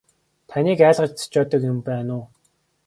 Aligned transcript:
Таныг 0.49 0.79
айлгаж 0.87 1.09
цочоодог 1.19 1.61
юм 1.71 1.77
байна 1.87 2.11
уу. 2.19 2.25